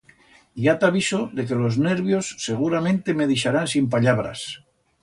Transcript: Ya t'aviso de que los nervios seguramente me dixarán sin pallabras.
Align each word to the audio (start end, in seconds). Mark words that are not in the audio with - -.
Ya 0.67 0.73
t'aviso 0.83 1.19
de 1.41 1.45
que 1.51 1.59
los 1.59 1.77
nervios 1.83 2.33
seguramente 2.47 3.17
me 3.21 3.31
dixarán 3.35 3.73
sin 3.75 3.89
pallabras. 3.95 4.45